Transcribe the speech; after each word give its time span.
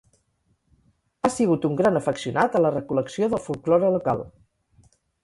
Ha 1.19 1.29
sigut 1.33 1.67
un 1.69 1.77
gran 1.81 1.99
afeccionat 1.99 2.57
a 2.57 2.63
la 2.67 2.71
recol·lecció 2.77 3.29
del 3.35 3.43
folklore 3.49 3.93
local. 3.97 4.25